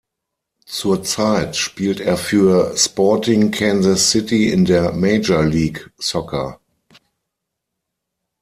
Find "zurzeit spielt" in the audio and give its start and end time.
0.65-1.99